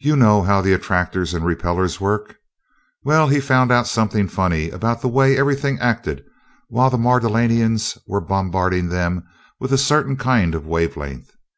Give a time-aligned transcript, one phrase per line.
[0.00, 2.36] You know how the attractors and repellers work?
[3.04, 6.24] Well, he found out something funny about the way everything acted
[6.70, 9.22] while the Mardonalians were bombarding them
[9.60, 11.36] with a certain kind of a wave length.